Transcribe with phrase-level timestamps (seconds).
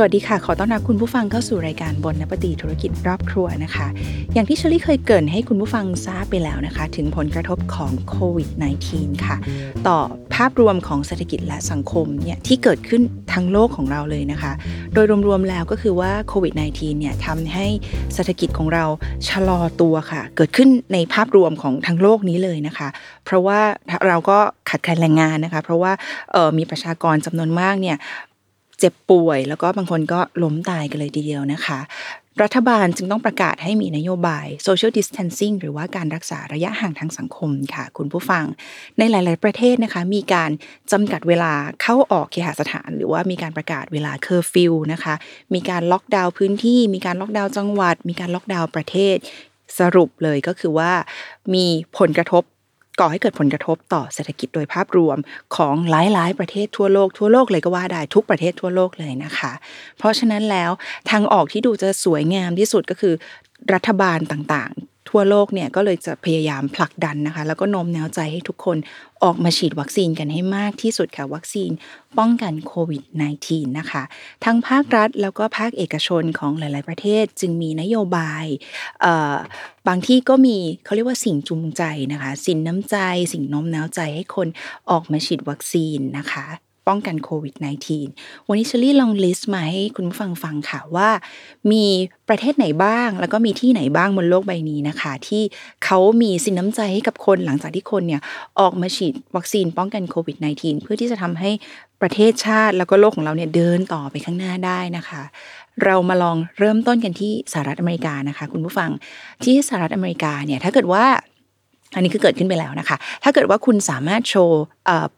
[0.00, 3.86] สวัสดีค่ะ ขอต้อนรับคุณผู้ฟังเข้าสู่รายการบนนปฏิธุรกิจรอบครัวนะคะ
[4.34, 8.48] อย่างที่เชลี่เคยเกริ่นให้คุณผู้ฟังทราบไปแล้วนะคะ ถึงผลกระทบของโควิด
[8.86, 9.36] -19 ค่ะ
[9.86, 9.98] ต่อ
[10.34, 14.52] ภาพรวมของเศรษฐกิจและสังคมเนี่ยที่เกิดขึ้นทั้งโลกของเราเลยนะคะ
[14.94, 17.66] โดยรวมๆแล้วก็คือว่าโควิด -19 เนี่ยทำให้
[18.14, 18.84] เศรษฐกิจของเรา
[19.28, 22.88] ชะลอตัวค่ะ เกิดขึ้นในภาพรวมของทั้งโลกนี้เลยนะคะ
[23.24, 23.60] เพราะว่า
[24.06, 24.38] เราก็
[24.68, 25.92] ขาดแคลนแรงงานนะคะ เพราะว่า
[26.58, 27.96] มีประชากรจำนวนมากเนี่ย
[28.78, 31.80] เจ็บป่วย แล้วก็บางคนก็ล้มตายกันเลยทีเดียวนะคะ
[32.42, 38.44] รัฐบาลจึงต้องประกาศให้มีนโยบาย social distancing หรือว่าการรักษาระยะห่างทางสังคมค่ะ คุณผู้ฟัง
[38.98, 40.50] ในหลาย ๆ ประเทศนะคะ มีการ
[40.92, 41.52] จำกัดเวลา
[41.82, 45.14] เข้าออกเคหสถาน หรือว่ามีการประกาศเวลาเคอร์ฟิวนะคะ
[45.54, 49.16] มีการล็อกดาวน์พื้นที่ มีการล็อกดาวน์จังหวัด มีการล็อกดาวน์ประเทศ
[49.78, 50.92] สรุปเลยก็คือว่า
[51.54, 51.66] มี
[51.98, 52.42] ผลกระทบ
[53.00, 55.18] ก่อให้เกิดผลกระทบต่อเศรษฐกิจโดยภาพรวม
[55.56, 59.52] ของหลายๆ ประเทศทั่วโลกทั่วโลกเลยก็ว่าได้ทุกประเทศทั่วโลกเลยนะคะ
[59.98, 60.70] เพราะฉะนั้นแล้ว
[61.10, 63.14] ทางออกที่ดูจะสวยงามที่สุดก็คือ
[63.74, 68.76] รัฐบาลต่างๆ ทั่วโลกเนี่ยก็เลยจะพยายามผลักดันนะคะ แล้วก็โน้มน้าวใจให้ทุกคน
[69.24, 71.70] ออกมาฉีดวัคซีนกันให้มากที่สุดค่ะ วัคซีน
[72.18, 73.02] ป้องกันโควิด
[73.40, 74.02] -19 นะคะ
[74.44, 78.46] ทั้งภาครัฐแล้วก็ภาคเอกชนของหลาย ๆ ประเทศจึงมีนโยบาย
[79.88, 82.96] บางที่ก็มีเขาเรียกว่าสิ่งจูงใจนะคะ สินน้ำใจ
[83.32, 84.48] สิ่งโน้มน้าวใจให้คน
[84.90, 86.46] ออกมาฉีดวัคซีนนะคะ
[86.88, 87.54] ป้องกันโควิด
[88.02, 91.08] -19 วันนี้เชลี่ลอง list มาให้คุณผู้ฟังฟังค่ะว่า
[91.72, 91.84] มี
[92.28, 95.42] ประเทศไหนบ้าง แล้วก็มีที่ไหนบ้างบนโลกใบนี้นะคะ ที่
[95.84, 98.20] เขามีสินน้ำใจให้กับคนหลังจากที่คนเนี่ย
[98.60, 101.50] ออกมาฉีดวัคซีนป้องกันโควิด -19 เพื่อที่จะทำให้
[102.00, 105.22] ประเทศชาติแล้วก็โลกของเราเนี่ยเดินต่อไปข้างหน้าได้นะคะ
[105.84, 108.90] เรามาลองเริ่มต้นกันที่สหรัฐอเมริกานะคะ คุณผู้ฟัง
[109.44, 111.04] ที่สหรัฐอเมริกาเนี่ยถ้าเกิดว่า
[111.94, 114.62] อันนี้คือเกิดขึ้นไปแล้วนะคะ ถ้าเกิดว่าคุณสามารถโชว์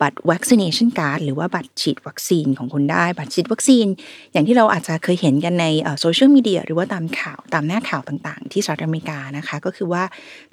[0.00, 3.86] บัตร vaccination card หรือว่าบัตรฉีดวัคซีนของคุณได้ บัตรฉีดวัคซีน
[4.32, 5.66] อย่างที่เราอาจจะเคยเห็นกันใน
[6.00, 10.04] โซเชียลมีเดียหรือว่าตามข่าวตามหน้าข่าวต่างๆ ที่สหรัฐอเมริกานะคะ ก็คือว่า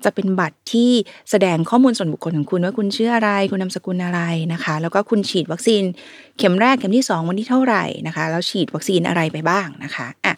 [0.04, 0.92] จะเป็นบัตรที่
[1.30, 4.22] แสดงข้อมูลส่วนบุคคลของคุณว่าคุณชื่ออะไร คุณนามสกุลอะไร
[4.54, 5.84] นะคะ แล้วก็คุณฉีดวัคซีน
[6.38, 10.34] เข็มแรกเข็มที่ 2 วันที่เท่าไหร่นะคะ แล้วฉีดวัคซีนอะไรไปบ้างนะคะอะ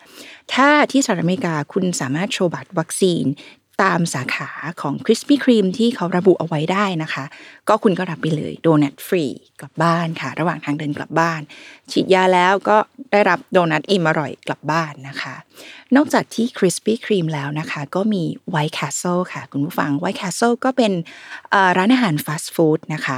[0.54, 3.24] ถ้าที่สหรัฐอเมริกาคุณสามารถโชว์บัตรวัคซีน
[3.84, 4.50] ตามสาขา
[4.82, 7.26] ของ Krispy Kreme ที่เขาระบุเอาไว้ได้นะคะ
[7.70, 9.26] ก็คุณก็รับไปเลยโดนัทฟรี
[9.62, 11.42] กลับบ้านค่ะ ระหว่างทางเดินกลับบ้าน
[11.92, 12.78] ฉีดยาแล้วก็
[13.12, 15.36] ได้รับโดนัทอิ่มอร่อยกลับบ้านนะคะ
[15.96, 20.92] นอกจากที่ Krispy Kreme แล้วนะคะ ก็มี White Castle ค่ะ คุณผู้ฟัง White Castle ก็เป็น
[21.78, 23.18] ร้านอาหารฟาสต์ฟู้ดนะคะ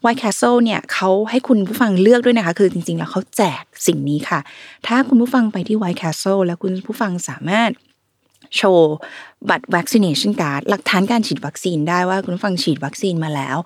[0.00, 4.40] White Castle เนี่ยเขาให้คุณผู้ฟังเลือกด้วยนะคะ คือจริงๆ แล้วเขาแจกสิ่งนี้ค่ะ
[4.86, 7.70] ถ้าคุณผู้ฟังไปที่ White Castle แล้วคุณผู้ฟังสามารถ
[8.56, 8.96] โชว์
[9.48, 13.56] บัตร vaccination card หลักฐานการฉีดวัคซีนได้ว่าคุณฟังฉีดวัคซีนมาแล้ว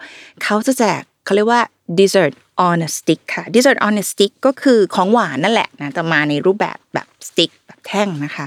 [0.43, 1.62] เขาจะแจกเขาเรียกว่า
[1.99, 2.34] dessert
[2.69, 8.47] on a stick ค่ะ dessert on a stick ก็คือของหวานนั่นแหละนะแต่มาในรูปแบบแบบสติ๊กแบบแท่งนะคะ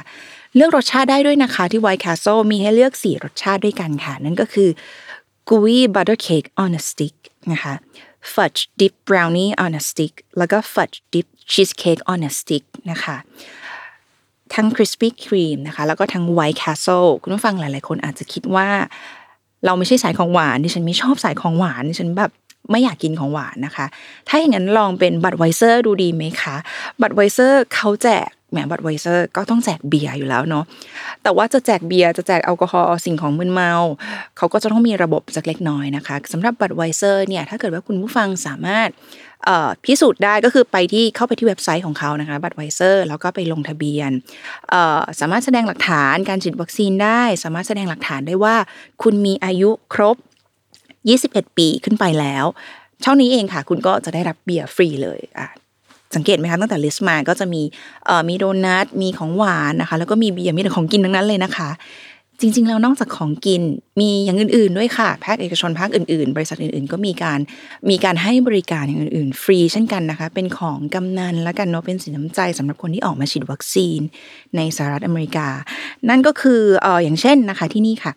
[0.55, 4.69] เลือกรสชาติได้ด้วยนะคะที่ White Castle มีให้เลือก 4 รสชาติด้วยกันค่ะ นั่นก็คือ
[5.49, 7.15] gooey butter cake on a stick
[7.51, 7.73] นะคะ
[8.33, 13.17] fudge dip brownie on a stick แล้วก็ fudge dip cheesecake on a stick นะคะ
[14.55, 18.67] ทั้ง Krispy Kreme นะคะแล้วก็ทั้ง White Castle คุณผู้ฟังหลาย ๆ คนอาจจะคิดว่า
[19.65, 22.31] เราไม่ใช่สายของหวานดิฉันไม่ชอบสายของหวานดิฉันแบบ
[22.71, 23.85] ไม่อยากกินของหวานนะคะ
[24.27, 26.55] ถ้าอย่างนั้นลองเป็น Budweiser ดูดีไหมคะ
[27.01, 30.63] Budweiser เขาแจกแหม Budweiser ก็ต้องแจกเบียร์อยู่แล้วเนาะ
[31.23, 33.71] แต่ว่าจะแจกเบียร์จะแจกแอลกอฮอล์สิ่งของมึนเมา
[34.37, 38.89] เขาก็จะต้องมีระบบสักเล็กน้อยนะคะสำหรับ Budweiser เนี่ยถ้าเกิดว่าคุณผู้ฟังสามารถ
[39.85, 44.11] พิสูจน์ได้ก็คือไปที่เข้าไปที่เว็บไซต์ของเขานะคะ Budweiser แล้วก็ไปลงทะเบียน
[45.19, 48.55] สามารถแสดงหลักฐานการฉีดวัคซีนได้ สามารถแสดงหลักฐานได้ว่า
[49.03, 50.15] คุณมีอายุครบ
[50.87, 52.45] 21 ปีขึ้นไปแล้ว
[53.03, 55.47] เท่านี้เองค่ะ คุณก็จะได้รับเบียร์ฟรีเลยอะ
[56.15, 57.61] สังเกตไหมคะตั้งแต่ list มาก็จะมี
[58.29, 61.69] มีโดนัทมีของหวานนะคะ แล้วก็มีเบียร์มีแต่ของกินทั้งนั้นเลยนะคะ
[62.41, 63.63] จริง ๆ แล้วนอกจากของกิน
[63.99, 67.39] มีอย่างอื่น ๆ ด้วยค่ะภาคเอกชนภาคอื่น ๆ บริษัทอื่น ๆ ก็มีการ
[67.89, 73.99] มีการให้บริการอย่างอื่น ๆ ฟรีเช่นกันนะคะ เป็นของกำนัลละกันเนาะเป็นสินน้ำใจสำหรับคนที่ออกมาฉีดวัคซีน
[74.55, 75.47] ในสหรัฐอเมริกา
[76.09, 78.11] นั่นก็คือเอออย่างเช่นนะคะที่นี่ค่ะ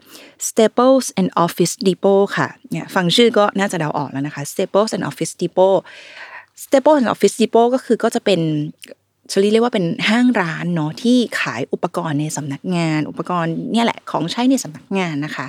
[0.48, 5.76] Staples and Office Depot ค่ะเนี่ยฟังชื่อก็น่าจะเดาออกแล้วนะคะ Staples and Office Depot
[6.64, 8.40] Staples and Office Depot ก็คือก็จะเป็น
[9.32, 15.46] ชลีเรียกว่าเป็นห้างร้านเนาะที่ขายอุปกรณ์ในสำนักงาน อุปกรณ์เนี่ยแหละของใช้ในสำนักงานนะคะ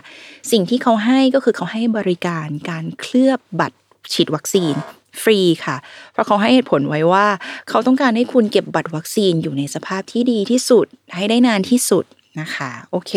[0.52, 3.78] สิ่งที่เขาให้ก็คือเขาให้บริการการเคลือบบัตร
[4.14, 4.74] ฉีดวัคซีน
[5.22, 5.76] ฟรีค่ะ
[6.14, 7.26] เพราะเขาให้เหตุผลไว้ว่า
[7.70, 10.86] เขาต้องการให้คุณเก็บบัตรวัคซีนอยู่ในสภาพที่ดีที่สุด
[11.16, 12.06] ให้ได้นานที่สุด
[12.42, 13.14] นะคะ โอเค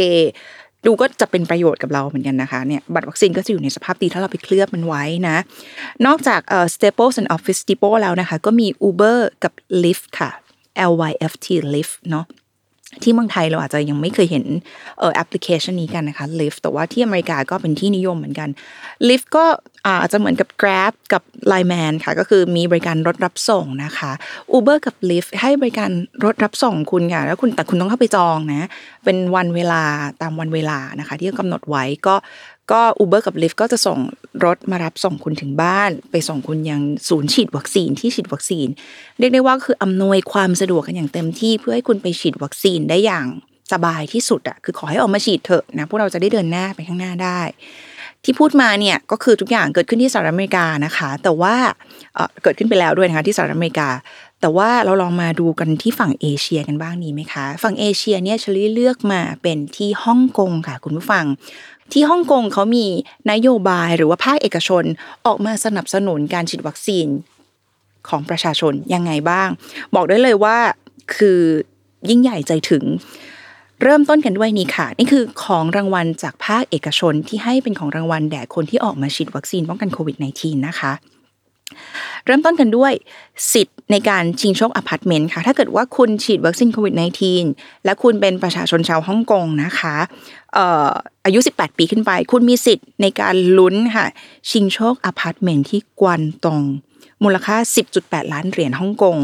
[0.86, 5.36] ดูก็จะเป็นประโยชน์กับเราเหมือนกันนะคะเนี่ยบัตรวัคซีนก็จะอยู่ในสภาพดีถ้าเราไปเคลือบมันไว้นะ
[6.06, 9.52] นอกจากเอ่อ Staples and Office Depot แล้วนะคะ ก็มี Uber กับ
[9.82, 10.30] Lyft ค่ะ
[10.90, 12.26] L Y F T Lyft เนาะ
[13.02, 14.44] ที่เมืองไทยเราอาจจะยังไม่เคยเห็น
[14.98, 18.48] เอ่อแอปพลิเคชันนี้กันนะคะ Lyft แต่ว่าที่อเมริกาก็เป็นที่นิยมเหมือนกัน
[19.08, 19.44] Lyft ก็
[19.86, 24.12] อาจจะเหมือนกับ Grab กับ Line Man ค่ะ ก็คือมีบริการรถรับส่งนะคะ
[24.56, 25.90] Uber กับ Lyft ให้บริการ
[26.24, 28.68] รถรับส่งคุณค่ะแล้วคุณแต่คุณต้องเข้าไปจองนะ
[29.04, 29.82] เป็นวันเวลา
[30.22, 32.14] ตามวันเวลานะคะ ที่กำหนดไว้ก็
[32.72, 33.98] ก็ Uber กับ Lyft ก็จะส่ง
[34.44, 38.68] รถมารับส่งคุณถึงบ้าน ไปส่งคุณยังศูนย์ฉีดวัคซีนที่ฉีดวัคซีน
[39.18, 43.26] เรียกได้ว่าคืออำนวยความสะดวกกันอย่างเต็มที่เพื่อให้คุณไปฉีดวัคซีนได้อย่าง
[43.72, 47.40] สบายที่สุดอะคือขอให้ออกมาฉีดเถอะนะพวกเราจะได้เดินหน้าไปข้างหน้าได้
[48.24, 51.54] ที่พูดมาเนี่ยก็คือทุกอย่างเกิดขึ้นที่สหรัฐอเมริกานะคะ แต่ว่า
[52.14, 53.88] เอ่อเกิดขึ้นไปแล้วด้วยนะคะที่สหรัฐอเมริกา
[54.44, 61.24] แต่ว่าเราลองมาดูกันที่ฝั่งเอเชียกันบ้างดีไหมคะ ฝั่งเอเชียเนี่ยเชลี่เลือกมาเป็นที่ฮ่องกงค่ะคุณผู้ฟัง
[61.92, 62.86] ที่ฮ่องกงเขามี
[63.30, 64.84] นโยบายหรือว่าภาคเอกชน
[65.26, 67.06] ออกมาสนับสนุนการฉีดวัคซีน
[68.08, 69.48] ของประชาชนยังไงบ้าง
[69.94, 70.56] บอกได้เลยว่า
[71.16, 71.40] คือ
[72.08, 72.84] ยิ่งใหญ่ใจถึง
[73.82, 80.92] เริ่มต้นกันด้วยนี่ค่ะ นี่คือของรางวัลจากภาคเอกชนที่ให้เป็นของรางวัลแด่คนที่ออกมาฉีดวัคซีนป้องกันโควิด -19 นะคะ
[82.26, 82.92] เริ่มต้นกันด้วย
[83.52, 86.94] สิทธิ์ในการชิงโชคอพาร์ตเมนต์ค่ะ ถ้าเกิดว่าคุณฉีดวัคซีนโควิด
[87.40, 89.96] -19 และคุณเป็นประชาชนชาวฮ่องกงนะคะ
[90.54, 90.90] เอ่อ
[91.24, 94.06] อายุ 18 ปีขึ้นไป คุณมีสิทธิ์ในการลุ้นค่ะ
[94.50, 96.60] ชิงโชคอพาร์ตเมนต์ที่กวนตง
[97.24, 97.56] มูลค่า
[97.94, 99.16] 10.8 ล้านเหรียญฮ่องกง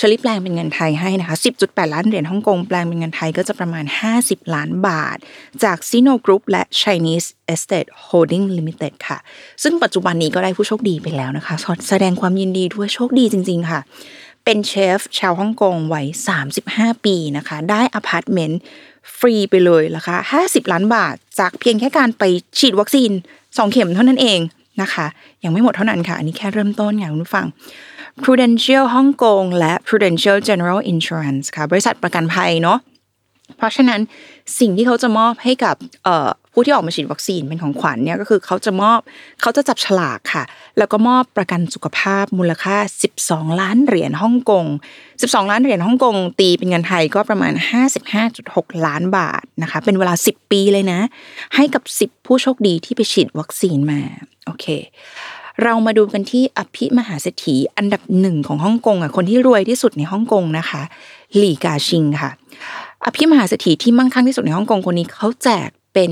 [0.00, 3.84] ชลิแปลงเป็นเงินไทยให้นะคะ 10.8 ล้านเหรียญฮ่องกง แปลงเป็นเงินไทยก็จะประมาณ
[4.18, 5.16] 50 ล้านบาท
[5.64, 9.18] จาก Sino Group และ Chinese Estates Holdings Limited ค่ะ
[9.62, 11.54] ซึ่งปัจจุบันนี้ก็ได้ผู้โชคดีไปแล้วนะคะ
[11.88, 13.80] แสดงความยินดีด้วยโชคดีจริง ๆ ค่ะ
[14.44, 16.06] เป็นเชฟชาวฮ่องกงวัย
[16.56, 18.60] 35 ปีนะคะ ได้อพาร์ตเมนต์
[19.18, 22.22] ฟรีไปเลยราคา50 ล้านบาท จากเพียงแค่การไป
[22.58, 23.10] ฉีดวัคซีน
[23.42, 24.40] 2 เข็มเท่านั้นเอง
[24.82, 25.06] นะคะ
[25.44, 27.46] ยังไม่หมดเท่านั้นค่ะ อันนี้แค่เริ่มต้นค่ะคุณผู้ฟัง
[28.24, 32.78] Prudential ฮ่องกงและ Prudential General Insurance ค่ะบริษัทประกันภัยเนาะ
[33.56, 34.00] เพราะฉะนั้น
[34.60, 35.76] สิ่งที่เขาจะมอบให้กับ
[36.52, 39.00] ผู้ที่ออกมาฉีดวัคซีนเป็นของขวัญเนี่ยก็คือเขาจะมอบ
[39.40, 40.44] เขาจะจับฉลากค่ะ
[40.78, 42.76] แล้วก็มอบประกันสุขภาพมูลค่า
[43.16, 44.64] 12 ล้านเหรียญฮ่องกง
[45.06, 47.52] 12 ล้านเหรียญฮ่องกง ตีเป็นเงินไทยก็ประมาณ
[48.18, 51.00] 55.6 ล้านบาทนะคะเป็นเวลา 10 ปีเลยนะ
[51.56, 54.00] ให้กับ 10 ผู้โชคดีที่ไปฉีดวัคซีนมา
[54.46, 54.66] โอเค
[55.62, 60.82] เรามาดูกันที่อภิมหาเศรษฐีอันดับหนึ่งของฮ่องกงอะคนที่รวยที่สุดในฮ่องกงนะคะ
[61.36, 62.30] หลี่กาชิงค่ะ
[63.04, 66.10] อภิมหาเศรษฐีที่มั่งคั่งที่สุดในฮ่องกงคนนี้เขาแจกเป็น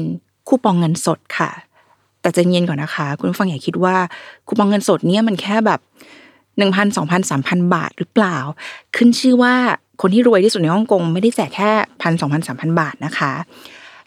[0.48, 1.50] คูปองเงินสดค่ะ
[2.20, 3.96] แต่ใจะเย็นก่อนนะคะ คุณฟังอย่าคิดว่า
[4.46, 5.80] คูปองเงินสดเนี่ยมันแค่แบบ
[6.58, 8.36] หนึ่งพันสองพันสามพันบาทหรือเปล่า
[8.96, 9.54] ขึ้นชื่อว่า
[10.02, 11.70] คนที่รวยที่สุดในฮ่องกงไม่ได้แจกแค่
[12.02, 13.32] พันสองพันสามพันบาทนะคะ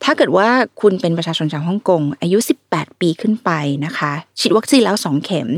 [0.04, 0.50] ถ้าเกิดว่า
[0.82, 2.38] คุณเป็นประชาชนชาวฮ่องกงอายุ
[2.70, 3.52] 18 ปีขึ้นไป
[3.86, 5.50] นะคะ ฉีดวัคซีนแล้ว 2 เข็ม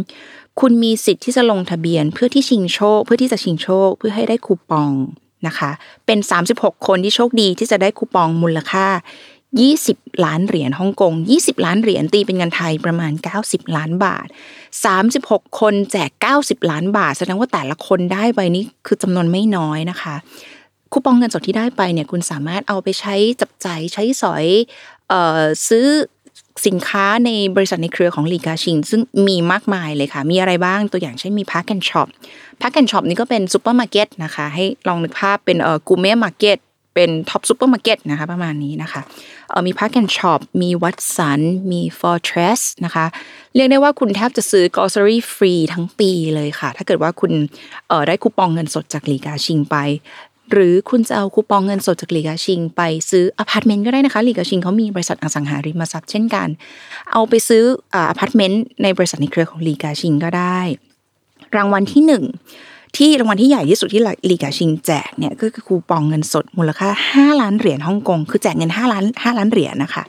[0.60, 4.92] คุณมีสิทธิ์ที่จะลงทะเบียนเพื่อที่ชิงโชค เพื่อที่จะชิงโชค เพื่อให้ได้คูปอง
[5.48, 5.72] นะคะ
[6.06, 6.20] เป็น
[6.54, 8.88] 36 คนที่โชคดีที่จะได้คูปองมูลค่า
[9.56, 13.12] 20 ล้านเหรียญฮ่องกง 20 ล้านเหรียญตีเป็นเงินไทยประมาณ
[13.44, 14.28] 90 ล้านบาท
[14.98, 16.10] 36 คนแจก
[16.42, 20.16] 90 ล้านบาท แสดงว่าแต่ละคนได้ไปนี่คือจำนวนไม่น้อยนะคะ
[20.92, 24.46] คูปองเงินสดที่ได้ไปเนี่ยคุณสามารถเอาไปใช้จับจ่ายใช้สอย
[25.12, 25.88] ออซื้อ
[26.68, 32.08] สินค้าในบริษัทในเครือของลีกาชิง ซึ่งมีมากมายเลยค่ะ มีอะไรบ้างตัวอย่างเช่นมี PARKnSHOP
[32.62, 36.58] PARKnSHOP นี่ก็เป็นซูเปอร์มาร์เก็ตนะคะ ให้ลองนึกภาพเป็นเอ่อกูเม่มาร์เก็ต
[36.96, 39.02] เป็นท็อปซูเปอร์มาร์เก็ตนะคะประมาณนี้นะคะ
[39.50, 43.06] เออมี PARKnSHOP มี Watsons มี Fortress นะคะ
[43.56, 47.32] เรียกได้ว่าคุณแทบจะซื้อกอ s อรี่ฟรีทั้งปีเลยค่ะ ถ้าเกิดว่าคุณ
[47.88, 49.76] เออได้คูปองเงินสดจากลีกาชิงไป
[50.52, 56.48] หรือคุณจะเอาคูปองเงินสดจากลีกาชิง ไปซื้ออพาร์ตเมนต์ก็ได้นะคะลีกาชิงเขามีบริษัทอสังหาริมทรัพย์เช่นกัน
[57.12, 60.60] เอาไปซื้อออพาร์ตเมนต์ในบริษัทในเครือของลีกาชิงก็ได้
[61.56, 62.24] รางวัลที่หนึ่ง
[62.98, 70.04] ที่รางวัลที่ใหญ่ที่สุดที่ลีกาชิงแจกเนี่ยก็คือคูปองเงินสดมูลค่า 5 ล้านเหรียญฮ่องกงคือแจกเงิน 5 ล้าน 5 ล้านเหรียญนะคะ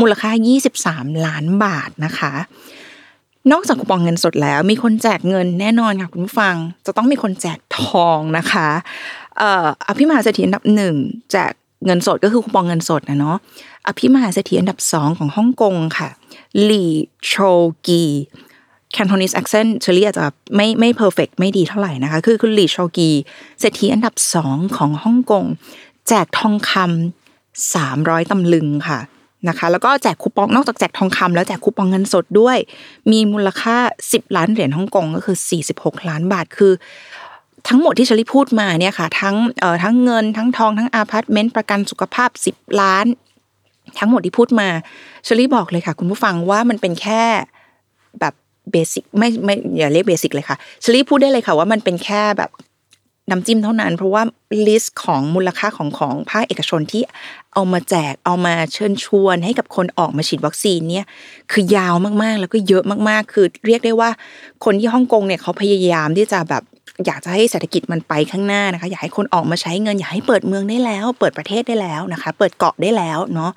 [0.00, 0.30] มูลค่า
[0.76, 2.32] 23 ล้านบาทนะคะ
[3.52, 6.54] นอกจากคูปองเงินสดแล้วมีคนแจกเงินแน่นอนค่ะคุณผู้ฟัง
[6.86, 8.68] จะต้องมีคนแจกทองนะคะ
[9.86, 10.94] อภิมหาเศรษฐีอันดับหนึ่ง
[11.32, 11.52] แจก
[11.86, 13.36] เงินสดก็คือคูปองเงินสดนะเนาะ
[13.86, 16.08] อภิมหาเศรษฐีอันดับสองของฮ่องกงค่ะ
[16.68, 16.90] ลี่
[17.26, 17.32] โช
[17.86, 18.02] กี
[18.96, 20.26] Cantonese accent เชอรี่อาจจะ
[20.56, 23.10] ไม่ไม่ perfect ไม่ดีเท่าไหร่นะคะ คือคุณหลี่โชกี
[23.60, 25.44] เศรษฐีอันดับสองของฮ่องกง
[26.08, 29.00] แจกทองคำสามร้อยตำลึงค่ะ
[29.48, 32.58] นะคะ แล้วก็แจกคูปองนอกจากแจกทองคำแล้วแจกคูปองเงินสดด้วย
[33.12, 33.76] มีมูลค่า
[34.10, 35.36] 10 ล้านเหรียญฮ่องกงก็คือ
[35.72, 36.72] 46 ล้านบาทคือ
[37.68, 43.06] ทั้งหมดที่ชลิพูดมาเนี่ยค่ะทั้งเอ่อทั้งเงินทั้งทองทั้งอพาร์ตเมนต์ประกันสุขภาพ 10 ล้าน
[43.98, 44.68] ทั้งหมดที่พูดมา
[45.26, 47.22] ชลีบอกเลยค่ะ คุณผู้ฟังว่ามันเป็นแค่
[48.20, 48.34] แบบ
[48.70, 52.50] basic ไม่ไม่อย่าเรียก basic เลยค่ะชลีพูดได้เลยค่ะว่ามันเป็นแค่แบบ
[53.30, 54.22] น้ำจิ้มเท่านั้น เพราะว่า
[54.66, 57.02] list ของมูลค่าของของภาคเอกชนที่
[57.52, 61.06] เอามาแจกเอามาเชิญชวน ให้กับคนออกมาฉีดวัคซีนเนี่ย
[61.52, 64.10] คือยาวมากๆ แล้วก็เยอะมากๆ คือเรียกได้ว่า
[64.64, 66.62] คนที่ฮ่องกงเนี่ยเขาพยายามที่จะแบบ
[67.06, 73.50] อยากจะให้เศรษฐกิจมันไปข้างหน้านะคะ อยากให้คนออกมาใช้เงิน อยากให้เปิดเมืองได้แล้ว เปิดประเทศได้แล้วนะคะ เปิดเกาะได้แล้วเนาะ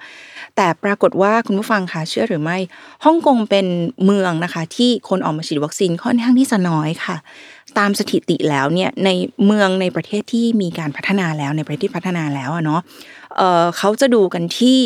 [0.56, 2.58] แต่ปรากฏว่าคุณผู้ฟังคะเชื่อหรือไม่
[3.06, 3.66] ฮ่องกงเป็น
[4.06, 7.16] เมืองนะคะ ที่คนออกมาฉีดวัคซีนค่อนข้างที่จะน้อยค่ะ
[7.78, 9.10] ตามสถิติแล้วเนี่ยใน
[9.46, 12.82] เมืองในประเทศที่มีการพัฒนาแล้วในประเทศที่พัฒนาแล้วอะเนาะ
[13.78, 14.80] เขาจะดูกันที่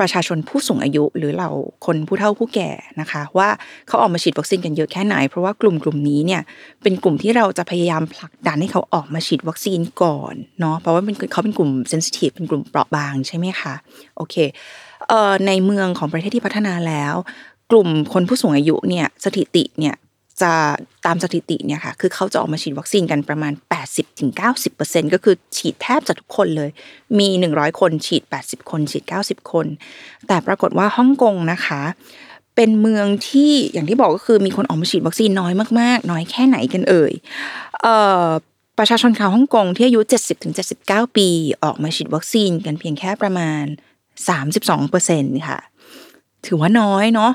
[0.00, 1.48] ประชาชนผู้สูงอายุ หรือเรา
[1.86, 3.48] คนผู้เฒ่าผู้แก่นะคะ ว่า
[3.88, 6.42] เขาออกมาฉีดวัคซีนกันเยอะแค่ไหน เพราะว่ากลุ่มกลุ่มนี้เนี่ย
[6.82, 13.74] เป็นกลุ่มที่เราจะพยายามผลักดันให้เขาออกมาฉีดวัคซีนก่อนเนาะเพราะว่าเป็นเขาเป็นกลุ่มเซนซิทีฟเป็นกลุ่มเปราะบางใช่ไหมคะ
[14.16, 14.34] โอเค
[15.08, 17.14] เอ่อในเมืองของประเทศที่พัฒนาแล้ว
[17.70, 19.94] กลุ่มคนผู้สูงอายุเนี่ยสถิติเนี่ย
[20.42, 20.52] จะ
[21.06, 23.52] ตามสถิติเนี่ยค่ะคือเขาจะออกมาฉีดวัคซีนกันประมาณ
[24.32, 26.70] 80-90%ก็คือฉีดแทบจะทุกคนเลย
[27.18, 29.66] มี 100 คนฉีด 80 คนฉีด 90 คน
[30.26, 31.82] แต่ปรากฏว่าฮ่องกงนะคะ
[32.56, 37.12] เป็นเมืองที่อย่างที่บอกก็คือมีคนออกมาฉีดวัคซีนน้อยมากๆ น้อยแค่ไหนกันเอ่ย
[37.82, 38.26] เอ่อ
[38.78, 40.00] ประชาชนชาวฮ่องกงที่อายุ
[40.58, 41.28] 70-79 ปี
[41.64, 43.64] ออกมาฉีดวัคซีนกันเพียงแค่ประมาณ
[44.76, 45.58] 32%ค่ะ
[46.46, 47.32] ถือว่าน้อยเนาะ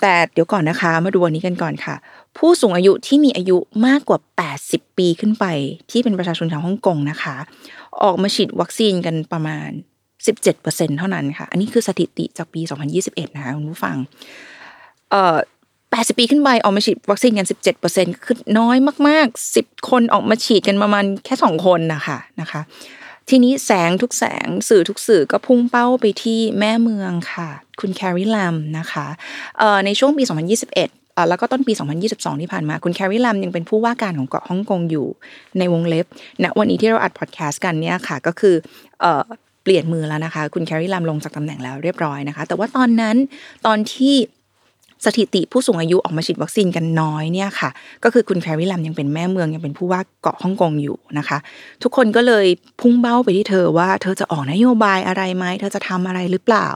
[0.00, 1.96] แต่เดี๋ยวก่อนนะคะ มาดูอันนี้กันก่อนค่ะ
[2.36, 3.56] ผู้สูงอายุที่มีอายุ
[3.86, 4.18] มากกว่า
[4.58, 5.44] 80 ปีขึ้นไป
[5.90, 7.36] ที่เป็นประชาชนชาวฮ่องกงนะคะ
[8.02, 9.68] ออกมาฉีดวัคซีนกันประมาณ
[10.32, 12.60] 17%เท่านั้นค่ะ อันนี้คือสถิติจากปี
[12.98, 13.96] 2021 นะคะคุณผู้ฟัง
[15.10, 15.36] เอ่อ
[15.96, 17.46] 80 ปีขึ้นไปออกมาฉีดวัคซีนกัน
[17.86, 18.76] 17%คือน้อย
[19.08, 22.60] มาก ๆ 10 คนออกมาฉีดกันประมาณแค่ 2 คนนะคะนะคะ
[23.28, 27.48] ทีนี้แสงทุกแสงสื่อทุกสื่อก็พุ่งเป้าไปที่แม่เมืองค่ะ
[27.80, 29.06] คุณแครีลัมนะคะ
[29.84, 30.22] ในช่วงปี
[30.66, 30.97] 2021
[31.28, 31.72] แล้วก็ต้นปี
[32.06, 35.06] 2022 ที่ผ่านมา คุณแครีลัมยังเป็นผู้ว่าการของเกาะฮ่องกงอยู่
[35.58, 36.06] ในวงเล็บ
[36.44, 38.54] ณวันนี้ที่เราอัดพอดแคสต์กันเนี่ยค่ะก็คือ
[39.62, 43.16] เปลี่ยนมือแล้วนะคะ คุณแครีลัมลงจากตำแหน่งแล้วเรียบร้อยนะคะ แต่ว่าตอนนั้น
[43.66, 44.14] ตอนที่
[45.04, 47.70] สถิติผู้สูงอายุออกมาฉีดวัคซีนกันน้อยเนี่ยค่ะ
[48.04, 51.38] ก็คือคุณแครีลัมยังเป็นแม่เมืองยังเป็นผู้ว่าเกาะฮ่องกงอยู่นะคะ
[51.82, 52.46] ทุกคนก็เลย
[52.80, 56.68] พุ่งเป้าไปที่เธอว่า เธอจะออกนโยบายอะไรไหมเธอจะทำอะไรหรือเปล่า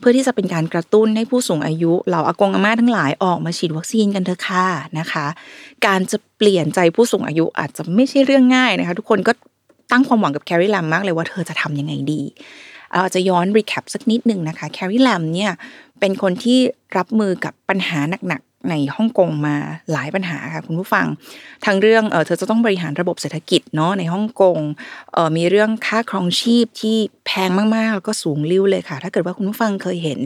[0.00, 4.66] เพื่อที่จะเป็นการกระตุ้นให้ผู้สูงอายุเหล่าอากงอาม่าทั้งหลายออกมาฉีดวัคซีนกันเถอะค่ะ
[4.98, 5.26] นะคะ
[5.86, 9.32] การจะเปลี่ยนใจผู้สูงอายุอาจจะไม่ใช่เรื่องง่ายนะคะ ทุกคนก็
[9.92, 12.22] ตั้งความหวังกับแครีลัมมากเลยว่าเธอจะทำยังไงดี
[12.92, 15.52] เราจะย้อน recap สักนิดหนึ่งนะคะแครีลัมเนี่ย
[16.00, 16.58] เป็นคนที่
[16.96, 19.56] รับมือกับปัญหาหนักๆในฮ่องกงมา
[19.92, 21.06] หลายปัญหาค่ะคุณผู้ฟัง
[21.64, 24.58] ทั้งเรื่องเออเธอจะต้องบริหารระบบเศรษฐกิจเนาะในฮ่องกง
[25.12, 26.96] เออมีเรื่องค่าครองชีพที่
[27.26, 30.20] แพงมากๆแล้วก็สูงลิ้วเลยค่ะ ถ้าเกิดว่าคุณผู้ฟังเคยเห็น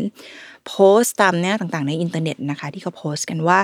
[0.66, 3.58] โพสต์ตามเนี่ยต่างๆในอินเทอร์เน็ตนะคะที่เขาโพสต์กันว่า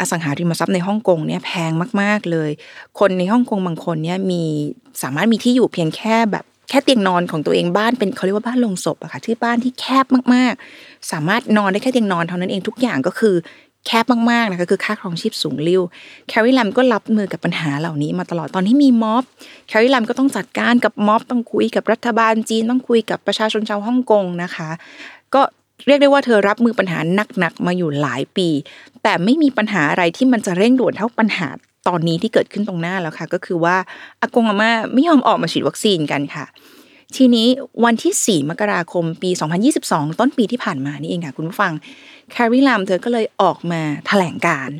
[0.00, 2.50] อสังหาริมทรัพย์ในฮ่องกงเนี่ยแพงมาก ๆเลย
[2.98, 4.42] คนในฮ่องกงบางคนเนี่ยมี
[5.02, 13.34] สามารถมีที่อยู่เพียงแค่แบบ แค่เตียงนอนของตัวเองบ้านเป็นเขาเรียกว่าบ้านลงศพอะค่ะที่บ้านที่แคบมากๆ สามารถนอนได้แค่เตียงนอนเท่านั้นเองทุกอย่างก็คือ
[13.86, 15.82] แคบมากๆนะคะคือค่าครองชีพสูงริ้ว
[16.28, 19.24] แคริลัมก็รับมือกับปัญหาเหล่านี้มาตลอดตอนที่มีม็อบ
[19.68, 24.70] แคริลัมก็ต้องจัดการกับม็อบต้องคุยกับรัฐบาลจีนต้องคุยกับประชาชนชาวฮ่องกงนะคะ
[25.34, 25.42] ก็
[25.86, 26.98] เรียกได้ว่าเธอรับมือปัญหา
[27.38, 28.48] หนักๆมาอยู่หลายปี
[29.02, 31.48] แต่ไม่มีปัญหาอะไรที่มันจะเร่งด่วนเท่าปัญหา
[31.88, 33.76] ตอนนี้ที่เกิดขึ้นตรงหน้าแล้วค่ะ ก็คือว่า
[34.20, 36.44] อากงอาม่าไม่ยอมออกมาฉีดวัคซีนกันค่ะ
[37.16, 37.48] ทีนี้
[37.84, 39.30] วันที่ 4 มกราคมปี
[39.74, 41.72] 2022 ต้นปีที่ผ่านมานี่เองค่ะ คุณผู้ฟัง
[42.30, 44.70] แครีลัมเธอก็เลยออกมาแถลงการณ์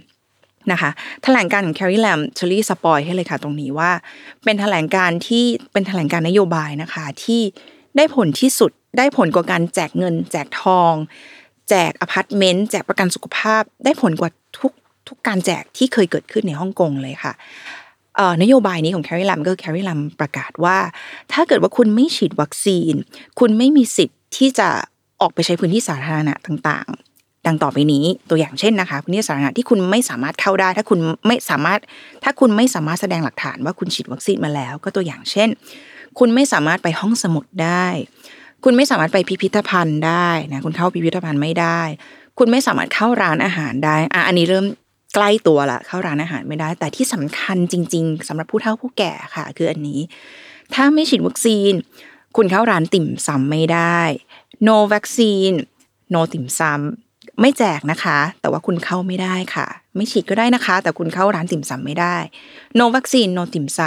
[0.72, 0.90] นะคะ
[1.24, 3.90] แถลงการณ์ของแครีลัมเชอรี่ spoil ให้เลยค่ะตรงนี้ว่า
[4.44, 7.42] เป็นแถลงการณ์ที่เป็นแถลงการณ์นโยบายนะคะที่
[7.96, 10.94] ได้ผลที่สุดได้ผลกว่าการแจกเงิน แจกทอง
[11.68, 14.72] แจกอพาร์ตเมนต์แจกประกันสุขภาพ ได้ผลกว่าทุก
[15.08, 17.32] ทุกการแจกที่เคยเกิดขึ้นในฮ่องกงเลยค่ะ
[18.42, 20.78] นโยบายนี้ของแคริลัมก็แคริลัมประกาศว่า
[21.32, 22.94] ถ้าเกิดว่าคุณไม่ฉีดวัคซีน
[23.40, 24.68] คุณไม่มีสิทธิ์ที่จะ
[25.20, 31.80] ออกไปใช้พื้นที่สาธารณะต่างๆ ดังต่อไปนี้ตัวอย่างเช่นนะคะพื้นที่สาธารณะที่คุณไม่สามารถเข้าได้ ถ้าคุณไม่สามารถ
[32.24, 35.48] ถ้าคุณไม่สามารถแสดงหลักฐานว่าคุณฉีดวัคซีนมาแล้ว ก็ตัวอย่างเช่น
[36.18, 37.86] คุณไม่สามารถไปห้องสมุดได้
[38.64, 41.80] คุณไม่สามารถไปพิพิธภัณฑ์ได้นะคุณเข้าพิพิธภัณฑ์ไม่ได้
[42.38, 44.66] คุณไม่สามารถเข้าร้านอาหารได้อะอันนี้เริ่ม
[45.16, 50.00] ใกล้ตัวละเข้าร้านอาหารไม่ได้ แต่ที่สำคัญจริง ๆสำหรับผู้เฒ่าผู้แก่ค่ะ คืออันนี้
[50.74, 51.72] ถ้าไม่ฉีดวัคซีน
[52.36, 54.00] คุณเข้าร้านติ่มซำไม่ได้
[54.68, 55.56] no vaccine
[56.14, 62.16] no ติ่มซำไม่แจกนะคะ แต่ว่าคุณเข้าไม่ได้ค่ะ ไม่ฉีดก็ได้นะคะ แต่คุณเข้าร้านติ่มซำไม่ได้
[62.78, 63.80] no vaccine no ติ่มซ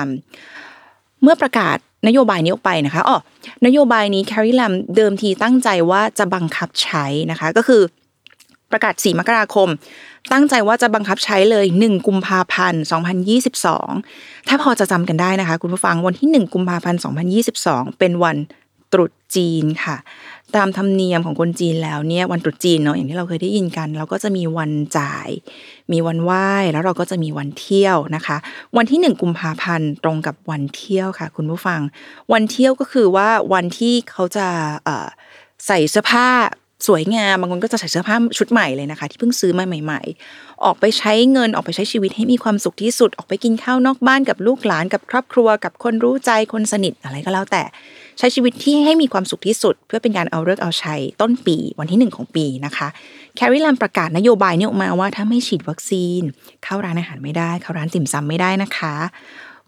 [0.57, 3.17] ำเมื่อประกาศนโยบายนี้ออกไปนะคะอ๋อ
[3.65, 7.81] นโยบายนี้แคริลัมเดิมทีตั้งใจว่าจะบังคับใช้นะคะ ก็คือ
[8.71, 9.69] ประกาศ 4 มกราคม
[10.31, 12.83] ตั้งใจว่าจะบังคับใช้เลย 1 กุมภาพันธ์
[13.85, 16.99] 2022 ถ้าพอจะจำกันได้นะคะ คุณผู้ฟังวันที่ 1 กุมภาพันธ์
[17.49, 18.38] 2022 เป็นวัน
[18.93, 19.97] ตรุษจีนค่ะ
[20.55, 25.29] ตามธรรมเนียมของคนจีนแล้วเนี่ยวันตรุษจีนเนาะอย่างที่เราเคยได้ยินกัน เราก็จะมีวันจ่าย
[25.91, 28.38] มีวันไหว้แล้วเราก็จะมีวันเที่ยวนะคะ
[28.77, 31.79] วันที่ 1 กุมภาพันธ์ตรงกับวันเที่ยวค่ะ คุณผู้ฟัง
[32.33, 34.47] วันเที่ยวก็คือว่าวันที่เขาจะ
[35.67, 36.29] ใส่เสื้อผ้า
[36.88, 47.63] สวยงามบางคนก็จะใส่เสื้อผ้าชุดใหม่เลยนะคะ ที่เพิ่งซื้อมาใหม่ ๆ ออกไปใช้เงินออกไปใช้ชีวิตให้มีความสุขที่สุด ออกไปกินข้าวนอกบ้านกับลูกหลานกับครอบครัว กับคนรู้ใจคนสนิทอะไรก็แล้วแต่
[48.17, 52.88] ใช้ชีวิตที่ให้มีความสุขที่สุด เพื่อเป็นการเอาเลิกเอาชัยต้นปีวันที่หนึ่งของปีนะคะ
[53.36, 56.21] แคริลันประกาศนโยบายนี้ออกมาว่าถ้าไม่ฉีดวัคซีน
[56.63, 58.95] เข้าร้านอาหารไม่ได้ เข้าร้านติ่มซำไม่ได้นะคะ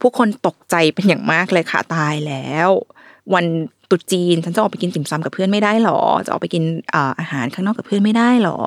[0.01, 2.69] ผู้คนตกใจเป็นอย่างมากเลยค่ะตายแล้ว
[3.33, 3.45] วัน
[3.91, 6.63] ตุจีนฉันจะออกไปกินติ่มซำกับเพื่อนไม่ได้หรอ จะออกไปกิน
[7.19, 8.57] อาหารข้างนอกกับเพื่อนไม่ได้หรอ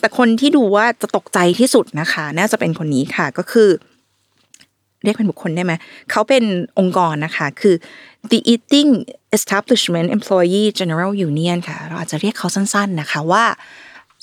[0.00, 3.70] แต่คนที่ดูว่าจะตกใจที่สุดนะคะ น่าจะเป็นคนนี้ค่ะก็คือ
[5.04, 5.72] เรียกเป็นบุคคลได้ไหม
[6.10, 6.44] เขาเป็น
[6.78, 7.74] องค์กรนะคะ คือ
[8.30, 8.90] the Eating
[9.36, 13.44] Establishment Employee General Union ค่ะ เราอาจจะเรียกเขาสั้น ๆนะคะว่า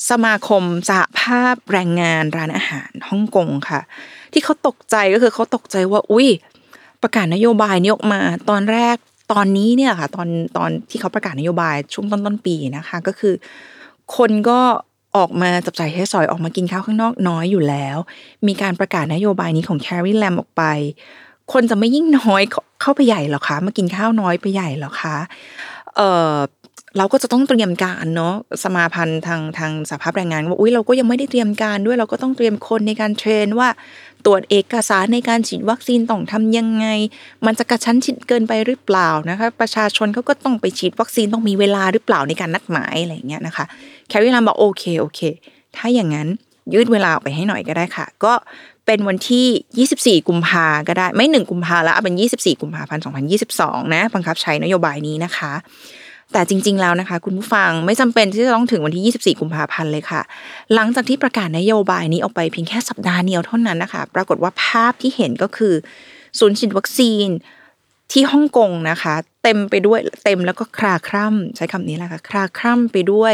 [0.09, 3.81] สมาคมสหภาพแรงงานร้านอาหารฮ่องกงค่ะ
[4.33, 6.27] ที่เขาตกใจก็คือเขาตกใจว่า อุ้ย
[7.01, 8.97] ประกาศนโยบายนี้ออกมา ตอนแรก
[9.31, 10.27] ตอนนี้เนี่ยค่ะ ตอน
[10.57, 13.33] ตอนที่เขาประกาศนโยบายช่วงต้นต้นปีนะคะ ก็คือ
[14.15, 14.59] คนก็
[15.17, 17.97] ออกมาจับจ่ายใช้สอยออกมากินข้าวข้างนอกน้อยอยู่แล้ว
[18.47, 20.63] มีการประกาศนโยบายนี้ของแคร์รีแลมออกไป
[21.53, 22.41] คนจะไม่ยิ่งน้อย
[22.81, 25.17] เข้าไปใหญ่หรอคะมากินข้าวน้อยไปใหญ่หรอคะ
[25.95, 26.01] เอ
[26.31, 26.33] อ
[26.97, 33.69] เราก็จะต้องเตรียมการเนาะสมาพันธ์ทางทางสภาพแรงงานว่าอุ้ยเราก็ยังไม่ได้เตรียมการด้วยเราก็ต้องเตรียมคนในการเทรนว่า
[34.25, 36.87] ตรวจเอกสารในการฉีดวัคซีนต้องทำยังไง
[37.45, 43.65] มันจะกระชั้นชิดเกินไปหรือเปล่านะคะ ประชาชนเขาก็ต้องไปฉีดวัคซีนต้องมีเวลาหรือเปล่าในการนัดหมายอะไรเงี้ยนะคะ
[44.07, 45.21] แคลริลามบอกโอเคโอเค
[45.75, 46.27] ถ้าอย่างนั้น
[46.73, 48.33] ยืดเวลาออกไปให้หน่อยก็ได้ค่ะ ก็
[48.85, 53.03] เป็นวันที่ 24 กุมภาก็ได้ ไม่ 1 กุมภาแล้วเป็น 24 กุมภาพันธ์
[53.47, 55.53] 2022 นะ บังคับใช้นโยบายนี้นะคะ
[56.33, 60.21] แต่จริง ๆ แล้วนะคะ คุณผู้ฟังไม่จำเป็นที่จะต้องถึงวันที่ 24 กุมภาพันธ์เลยค่ะ
[60.73, 65.73] หลังจากที่ประกาศนโยบายนี้ออกไปเพียงแค่สัปดาห์เดียวเท่านั้นนะคะ ปรากฏว่าภาพที่เห็นก็คือ
[66.39, 67.27] ศูนย์ฉีดวัคซีน
[68.11, 73.33] ที่ฮ่องกงนะคะ เต็มไปด้วยเต็มแล้วก็คลาคร่ำใช้คำนี้แหละค่ะคลาคร่ำไปด้วย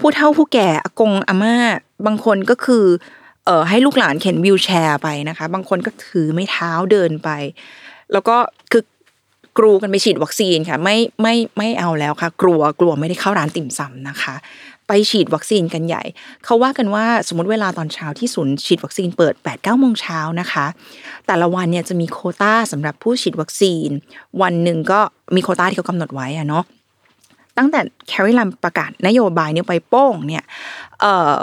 [0.00, 1.56] ผู้เฒ่าผู้แก่อากงอาม่า
[2.06, 2.84] บางคนก็คือ
[3.44, 7.30] เอ่อให้ลูกหลานเข็นวิวแชร์ไปนะคะ บางคนก็ถือไม้เท้าเดินไป
[8.12, 8.36] แล้วก็
[8.72, 8.82] คือ
[9.58, 14.34] กรูกันไปฉีดวัคซีนค่ะ ไม่ไม่ไม่เอาแล้วค่ะ กลัวกลัวไม่ได้เข้าร้านติ่มซำนะคะ
[14.88, 16.02] ไปฉีดวัคซีนกันใหญ่
[16.44, 20.66] เขาว่ากันว่าสมมติเวลาตอนเช้าที่ศูนย์ฉีดวัคซีนเปิด8ปดเก้าโมงเช้านะคะ
[21.26, 23.88] แต่ละวันเนี่ยจะมีโคต้าสำหรับผู้ฉีดวัคซีน
[24.42, 25.00] วันหนึ่งก็
[25.34, 26.64] มีโคต้าที่เขากำหนดไว้อะเนาะ
[27.58, 30.44] ตั้งแต่แคริลัมประกาศนโยบายนี้ไปโป้งเนี่ย
[31.00, 31.38] เอ่อ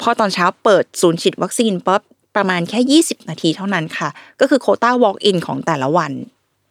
[0.00, 2.02] พอตอนเช้าเปิดศูนย์ฉีดวัคซีนปั๊บ
[2.36, 4.08] ประมาณแค่ 20 นาทีเท่านั้นค่ะ
[4.40, 6.12] ก็คือโคต้า walk in ของแต่ละวัน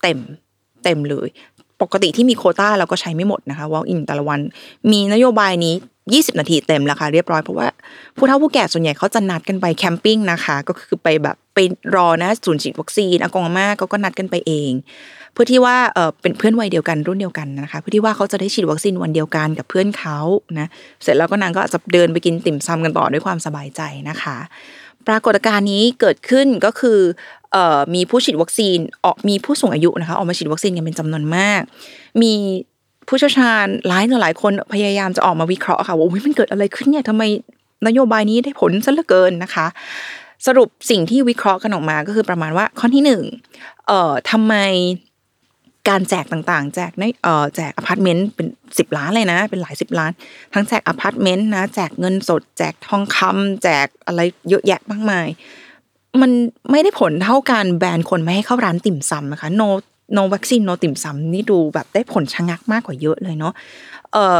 [0.03, 0.19] เต็ม
[0.85, 1.29] เต็มเลย
[1.81, 4.39] ปกติที่มีโควตาเราก็ใช้ไม่หมดนะคะ walk-in แต่ละวัน
[4.91, 5.75] มีนโยบายนี้
[6.07, 7.67] 20 นาทีเต็มแล้วค่ะเรียบร้อยเพราะว่า
[8.17, 11.59] ผู้เฒ่าผู้แก่ส่วนใหญ่เขาจะนัดกันไป camping นะคะ ก็คือไปแบบไป
[11.95, 14.71] รอนะศูนย์ฉีดวัคซีนอากงอาม่าก็ก็นัดกันไปเอง
[15.33, 20.19] เพื่อที่ว่าเออเป็นเพื่อนวัยเดียวกันรุ่นเดียวกันนะคะ เพื่อที่ว่าเขาจะได้ฉีดวัคซีนวันเดียวกันกับเพื่อนเขา
[20.59, 20.67] นะ
[21.03, 24.37] เสร็จแล้วก็นางก็จะเดินไปกินติ่มซำกันต่อด้วยความสบายใจนะคะ
[25.07, 26.99] ปรากฏการณ์นี้เกิดขึ้นก็คือ
[27.95, 31.61] มีผู้ฉีดวัคซีนออกมีผู้สูงอายุนะคะออกมาฉีดวัคซีนกันเป็นจำนวนมาก
[32.21, 32.33] มี
[33.07, 37.23] ผู้เชี่ยวชาญหลายต่อหลายคนพยายามจะออกมาวิเคราะห์ค่ะว่ามันเกิดอะไรขึ้นเนี่ยทำไม
[37.87, 39.67] นโยบายนี้ได้ผลซะเหลือเกินนะคะ
[40.47, 43.23] สรุปสิ่งที่วิเคราะห์กันออกมาก็คือประมาณว่าข้อที่หนึ่ง
[43.87, 44.55] เอ่อทำไม
[45.89, 50.11] การแจกต่างๆ แจกในเอ่อแจกอพาร์ตเมนต์เป็นสิบล้านเลยนะ เป็นหลายสิบล้าน
[50.53, 55.27] ทั้งแจกอพาร์ตเมนต์นะ แจกเงินสด แจกทองคำแจกอะไรเยอะแยะมากมาย
[56.21, 56.31] มัน
[56.71, 59.67] ไม่ได้ผลเท่าการ ban คนไม่ให้เข้าร้านติ่มซำนะคะ no
[60.17, 63.53] no vaccine no ติ่มซำนี่ดูแบบได้ผลชะงัดมากกว่าเยอะเลยเนาะ
[64.13, 64.39] เออ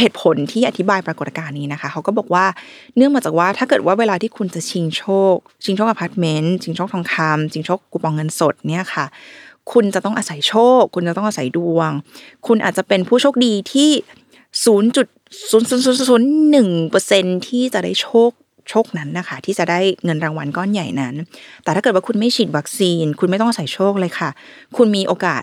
[0.00, 2.44] เหตุผลที่อธิบายปรากฏการณ์นี้นะคะเขาก็บอกว่า
[2.96, 9.04] เนื่องมาจากว่าถ้าเกิดว่าเวลาที่คุณจะชิงโชค ชิงโชคอพาร์ตเมนต์ชิงโชคทองคำชิงโชคกูปองเงินสดเนี่ยค่ะ
[9.72, 11.90] คุณจะต้องอาศัยโชค คุณจะต้องอาศัยดวง
[12.46, 13.90] คุณอาจจะเป็นผู้โชคดีที่
[14.64, 15.06] ศูนย์จุด
[15.50, 18.30] ศูนย์ศูนย์ศูนย์ศูนย์หนึ่งเปอร์เซ็นที่จะได้โชค
[18.70, 21.14] โชคนั้นนะคะ ที่จะได้เงินรางวัลก้อนใหญ่นั้น
[21.64, 24.30] แต่ถ้าเกิดว่าคุณไม่ฉีดวัคซีน คุณไม่ต้องอาศัยโชคเลยค่ะ
[24.76, 25.42] คุณมีโอกาส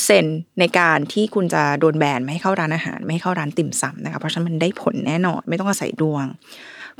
[0.00, 6.24] 100%ในการที่คุณจะโดนแบนไม่ให้เข้าร้านอาหาร ไม่ให้เข้าร้านติ่มซำนะคะเพราะฉะนั้นมันได้ผลแน่นอน ไม่ต้องอาศัยดวง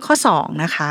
[0.05, 0.91] ข้อ 2 นะคะ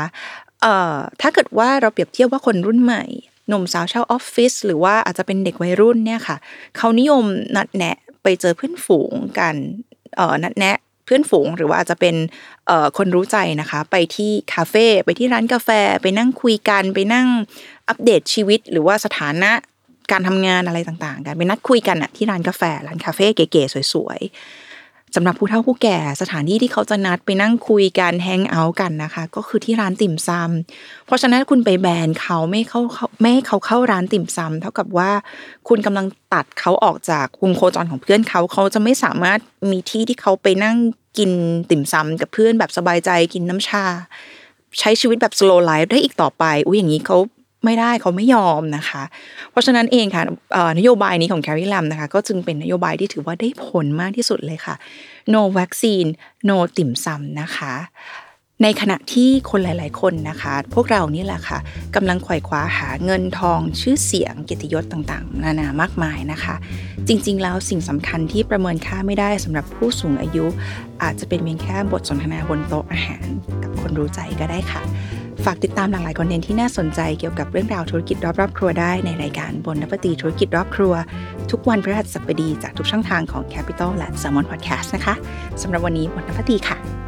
[0.62, 3.04] เอ่อถ้าเกิดว่าเราเปรียบเทียบว่าคนรุ่นใหม่
[3.48, 6.36] หนุ่มสาวชาวออฟฟิศหรือว่าอาจจะเป็นเด็กวัยรุ่นเนี่ยค่ะ
[6.76, 7.24] เขานิยม
[7.56, 9.54] นัดแนะไปเจอเพื่อนฝูงกัน
[10.16, 10.76] เอ่อนัดแนะ
[11.12, 12.16] พื่อนฝูง หรือว่าจะเป็น
[12.98, 15.68] คนรู้ใจนะคะ ไปที่คาเฟ่ไปที่ร้านกาแฟ
[16.02, 17.28] ไปนั่งคุยกัน ไปนั่ง
[17.88, 19.50] อัปเดตชีวิต หรือว่าสถานะ
[20.10, 35.10] การทำงานอะไรต่างๆ กันไปนัดคุยกันอะที่ร้านกาแฟร้านคาเฟ่เก๋ๆสวยๆสำหรับผู้เฒ่าผู้แก่สถานที่ที่เขาจะนัดไปนั่งคุยกันแฮงเอาท์กันนะคะ ก็คือที่ร้านติ่มซำเพราะฉะนั้นคุณไปแบนเขาไม่เข้าเขาไม่ให้เขาเข้าร้านติ่มซำเท่ากับว่า
[35.68, 39.38] คุณกำลังตัดเขาออกจากวงโคจรของเพื่อนเขาเขาจะไม่สามารถ
[39.70, 40.76] มีที่ที่เขาไปนั่ง
[41.18, 41.30] กิน
[41.70, 43.84] ติ่มซำกับเพื่อนแบบสบายใจกินน้ำชา
[44.80, 47.18] ใช้ชีวิตแบบ slow life ได้อีกต่อไปอุ้ยอย่างนี้เขา
[47.64, 49.02] ไม่ได้เขาไม่ยอมนะคะ
[49.50, 50.22] เพราะฉะนั้นเองค่ะ
[50.78, 54.74] นโยบายนี้ของแคริลัมนะคะ ก็จึงเป็นนโยบายที่ถือว่าได้ผลมากที่สุดเลยค่ะ
[55.34, 56.08] no vaccine
[56.48, 57.74] no ติ่มซำนะคะ
[58.62, 61.58] ในขณะที่คนหลาย ๆ คนนะคะ พวกเรานี่แหละค่ะ
[61.94, 66.54] กำลังขว่คว้าหาเงินทองชื่อเสียงเกียรติยศต่างๆ นานามากมายนะคะ
[67.08, 70.46] จริง ๆ แล้วสิ่งสำคัญที่ประเมินค่าไม่ได้สำหรับผู้สูงอายุ
[71.02, 73.26] อาจจะเป็นเพียงแค่บทสนทนาบนโต๊ะอาหาร
[73.62, 74.82] กับคนรู้ใจก็ได้ค่ะ
[75.44, 80.94] ฝากติดตามหลากหลายคอนเทนต์ที่น่าสนใจเกี่ยวกับเรื่องราวธุรกิจรอบๆครัวได้ในรายการบนนปตีธุรกิจรอบครัว
[81.50, 85.14] ทุกวันพฤหัสบดีจากทุกช่องทางของ Capital และ s ซ l m o n Podcast นะคะ
[85.62, 87.01] สำหรับวันนี้บนนปตีค่ะ